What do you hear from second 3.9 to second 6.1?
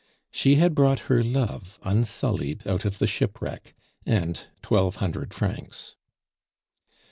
and twelve hundred francs.